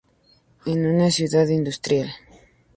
Es 0.65 0.73
una 0.77 1.11
ciudad 1.11 1.47
industrial. 1.49 2.09